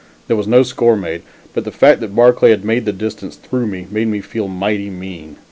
[0.25, 1.21] There was no score made,
[1.53, 4.89] but the fact that Barclay had made the distance through me, made me feel mighty
[4.89, 5.35] mean.